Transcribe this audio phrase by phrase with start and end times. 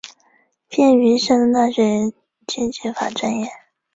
[0.67, 2.11] 毕业于山东大学
[2.47, 3.45] 经济法专业。